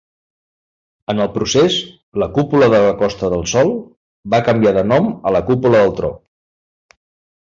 [1.13, 1.75] En el procés,
[2.23, 3.69] la Cúpula de la Costa del Sol
[4.35, 6.11] va canviar de nom a la Cúpula del Tro.